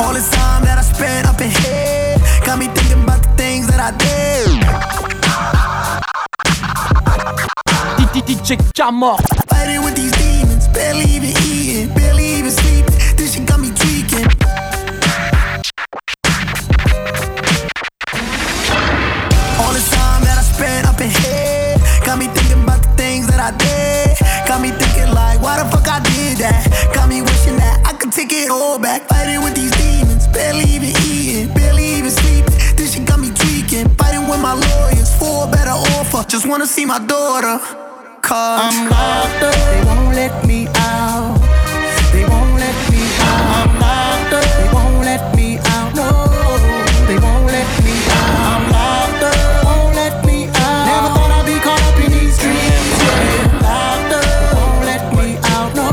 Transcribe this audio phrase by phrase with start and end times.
[0.00, 3.66] All this time that I spent up in here got me thinking about the things
[3.68, 4.20] that I did.
[8.30, 9.16] DJ Jammer.
[9.48, 12.94] Fighting with these demons, barely even eating, barely even sleeping.
[13.16, 14.26] This shit got me tweaking.
[19.60, 23.26] All this time that I spent up in here got me thinking about the things
[23.28, 24.18] that I did.
[24.48, 26.90] Got me thinking like, why the fuck I did that?
[26.94, 29.08] Got me wishing that I could take it all back.
[29.08, 29.79] Fighting with these
[30.40, 32.56] barely even eating, barely even sleeping.
[32.76, 33.88] This shit got me tweaking.
[34.00, 36.24] Fighting with my lawyers for a better offer.
[36.28, 37.56] Just wanna see my daughter.
[38.22, 41.36] Cause I'm locked up, they won't let me out.
[42.12, 43.46] They won't let me out.
[43.58, 45.90] I'm locked up, they won't let me out.
[46.00, 46.08] No,
[47.08, 48.40] they won't let me out.
[48.52, 50.84] I'm locked up, won't let me out.
[50.90, 52.96] Never thought I'd be caught up in these streets.
[53.04, 55.70] Yeah, locked up, won't let me out.
[55.80, 55.88] No,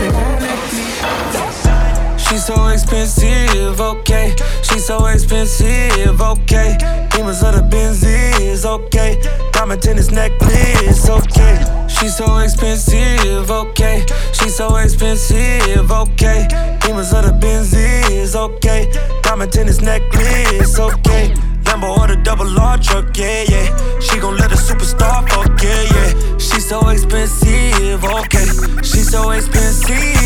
[0.00, 2.20] they won't let me out.
[2.24, 3.41] She's so expensive,
[3.80, 4.34] okay.
[4.62, 6.76] She's so expensive, okay.
[7.10, 9.20] Demons of the Benzies, okay.
[9.52, 11.86] Diamond tennis necklace, okay.
[11.88, 14.04] She's so expensive, okay.
[14.32, 16.46] She's so expensive, okay.
[16.80, 18.90] Demons of the Benzies, okay.
[19.22, 21.34] Diamond tennis necklace, okay.
[21.72, 24.00] Lambo or the double R truck, yeah, yeah.
[24.00, 26.38] She gon' let a superstar fuck, yeah, yeah.
[26.38, 28.44] She's so expensive, okay.
[28.82, 30.21] She's so expensive,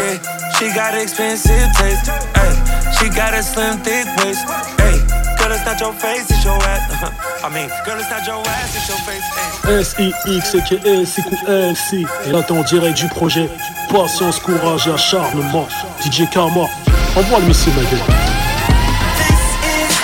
[0.00, 0.18] okay.
[0.58, 2.54] She got expensive taste, hey.
[2.98, 4.44] She got a slim, thick waist,
[4.80, 4.98] hey.
[5.38, 7.12] Girl, it's not your face, it's your ass.
[7.44, 9.24] I mean, girl, it's not your ass, it's your face.
[9.64, 13.48] S-I-X aka CQLC Et là t'es en direct du projet
[13.90, 15.68] Patience, courage et acharnement
[16.00, 16.66] DJ Karma
[17.16, 18.00] Envoie le missile ma gueule
[19.16, 20.00] This is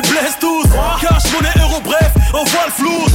[0.00, 0.64] les blesse tous.
[1.00, 3.06] Cache monnaie euro bref envoie le flou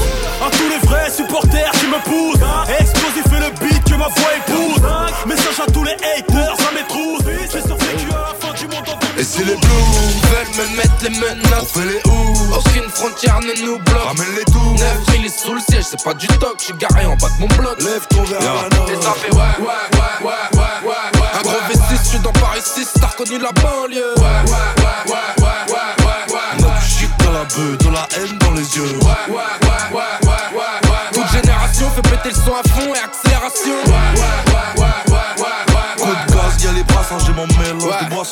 [0.45, 2.41] À tous les vrais supporters qui me poussent.
[2.79, 4.81] Explosif et le beat que ma voix épouse.
[5.25, 7.23] Message à tous les haters à mes trousses.
[7.51, 10.13] J'ai survécu à la fin du monde en Et si les blues.
[10.31, 14.03] Veulent me mettre les menottes, on fait les ou Aucune frontière ne nous bloque.
[14.03, 14.75] Ramène les tout.
[15.09, 17.41] 9000 est sous le siège, c'est pas du toc, je suis garé en bas de
[17.41, 17.81] mon bloc.
[17.81, 18.41] Lève ton verre.
[18.89, 21.27] Et ça fait ouais, ouais, ouais, ouais, ouais, ouais, ouais.
[21.39, 24.13] Un gros V6, je suis dans Paris 6, t'as reconnu la banlieue.
[24.17, 25.22] Ouais, ouais, ouais, ouais, ouais, ouais,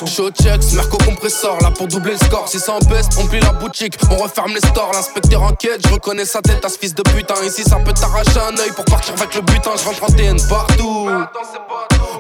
[0.01, 0.06] boissons.
[0.06, 2.47] Show checks, Merco compresseur, là pour doubler le score.
[2.47, 4.91] Si ça en baisse, on plie la boutique, on referme les stores.
[4.94, 7.35] L'inspecteur enquête, je reconnais sa tête à ce fils de putain.
[7.45, 9.72] Ici, ça peut t'arracher un œil pour partir avec le butin.
[9.78, 11.09] Je rentre en TN partout.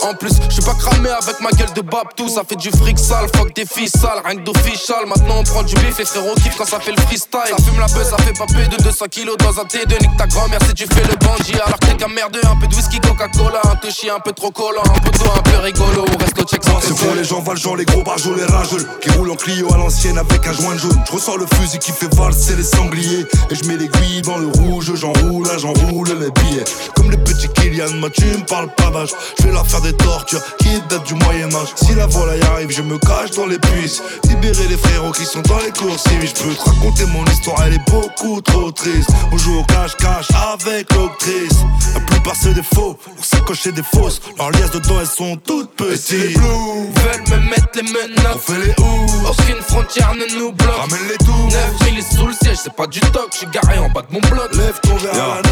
[0.03, 2.27] En plus, je suis pas cramé avec ma gueule de Babtou.
[2.27, 5.05] Ça fait du fric sale, fuck des filles sales, rien que d'official.
[5.05, 7.39] Maintenant, on prend du bif, les frérots kiffent quand ça fait le freestyle.
[7.49, 10.01] Ça fume la buzz, ça fait papier de 200 kilos dans un T2.
[10.01, 11.53] Nique ta grand-mère si tu fais le bandit.
[11.53, 14.83] Alors t'es qu'un merdeux, un peu de whisky, Coca-Cola, un touchy, un peu trop collant,
[14.83, 16.05] un peu d'eau, un peu rigolo.
[16.11, 17.41] On reste au check sans C'est pour les gens
[17.75, 20.99] les gros barjots, les rageux Qui roulent en Clio à l'ancienne avec un joint jaune.
[21.05, 23.25] Je ressors le fusil qui fait valser les sangliers.
[23.49, 26.63] Et je mets l'aiguille dans le rouge, j'enroule, j'enroule les billets.
[26.95, 29.93] Comme les petits Kylian, moi tu me parles pas vache Je vais leur faire des
[29.93, 34.01] tortures qui datent du Moyen-Âge Si la volaille arrive, je me cache dans les puces.
[34.25, 37.63] Libérer les frérots qui sont dans les courses Si je peux te raconter mon histoire,
[37.65, 39.09] elle est beaucoup trop triste.
[39.31, 41.57] On joue au cache-cache avec l'octrice.
[41.93, 44.21] La plupart c'est des faux, leur sacoche c'est des fausses.
[44.37, 48.35] Leurs liasses dedans elles sont toutes petites veulent me mettre les menottes.
[48.35, 50.75] On fait les ou Aucune frontière ne nous bloque.
[50.75, 51.31] Ramène les tout
[51.81, 54.13] 9000 est sous le siège, c'est pas du toc, je suis garé en bas de
[54.13, 54.55] mon bloc.
[54.55, 55.51] Lève ton verre à la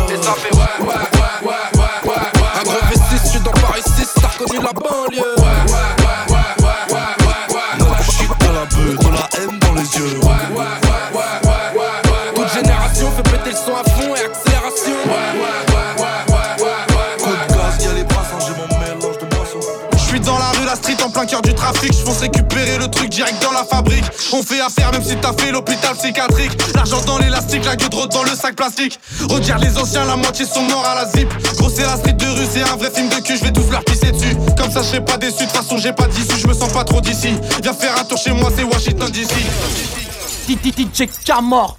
[21.37, 21.93] du trafic.
[21.93, 24.03] Je pense récupérer le truc direct dans la fabrique.
[24.33, 26.51] On fait affaire même si t'as fait l'hôpital psychiatrique.
[26.73, 28.99] L'argent dans l'élastique, la gueule dans le sac plastique.
[29.29, 31.29] Redire les anciens, la moitié sont morts à la zip.
[31.57, 33.37] Gros, c'est la street de rue, c'est un vrai film de cul.
[33.37, 34.35] Je vais tous leur pisser dessus.
[34.57, 35.45] Comme ça, je serai pas déçu.
[35.45, 37.35] De façon, j'ai pas d'issue, je me sens pas trop d'ici.
[37.61, 39.29] Viens faire un tour chez moi, c'est Washington DC.
[40.47, 41.77] DJ Camor.